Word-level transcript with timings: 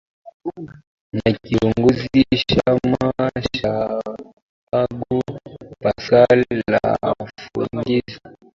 na 1.17 1.31
kiongozi 1.43 2.23
chama 2.51 3.11
cha 3.55 4.01
bagbo 4.71 5.21
pascal 5.81 6.45
lafwengeza 6.73 8.19